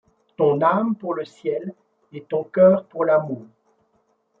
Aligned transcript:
Ton 0.35 0.61
âme 0.63 0.95
pour 0.95 1.13
le 1.13 1.25
ciel 1.25 1.75
et 2.11 2.23
ton 2.23 2.43
coeur 2.51 2.85
pour 2.87 3.05
l'amour! 3.05 3.45